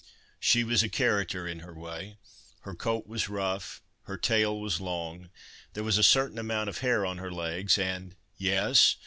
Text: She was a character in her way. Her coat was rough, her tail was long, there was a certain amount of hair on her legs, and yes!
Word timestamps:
She 0.39 0.63
was 0.63 0.81
a 0.81 0.89
character 0.89 1.47
in 1.47 1.59
her 1.59 1.75
way. 1.75 2.17
Her 2.61 2.73
coat 2.73 3.05
was 3.05 3.29
rough, 3.29 3.83
her 4.05 4.17
tail 4.17 4.59
was 4.59 4.81
long, 4.81 5.29
there 5.73 5.83
was 5.83 5.99
a 5.99 6.03
certain 6.03 6.39
amount 6.39 6.69
of 6.69 6.79
hair 6.79 7.05
on 7.05 7.19
her 7.19 7.31
legs, 7.31 7.77
and 7.77 8.15
yes! 8.35 8.95